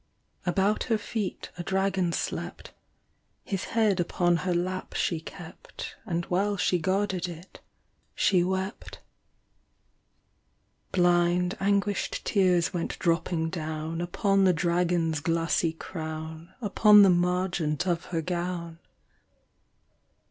About 0.47 0.85
her 0.85 0.97
feet 0.97 1.51
a 1.59 1.63
dragon 1.63 2.11
slept, 2.11 2.73
His 3.43 3.65
head 3.65 3.99
upon 3.99 4.37
her 4.37 4.51
lap 4.51 4.95
she 4.95 5.19
kept 5.19 5.95
And 6.07 6.25
while 6.25 6.57
she 6.57 6.79
guarded 6.79 7.27
it, 7.29 7.59
she 8.15 8.43
wept. 8.43 8.95
73 8.95 9.03
A 9.03 10.85
Picture. 10.87 11.01
Blind, 11.03 11.57
anguished 11.59 12.25
tears 12.25 12.73
went 12.73 12.97
dropping 12.97 13.51
down 13.51 14.01
Upon 14.01 14.43
the 14.43 14.53
dragon's 14.53 15.19
glassy 15.19 15.73
crown, 15.73 16.51
Upon 16.61 17.03
the 17.03 17.11
margent 17.11 17.85
of 17.85 18.05
her 18.05 18.23
gown. 18.23 18.79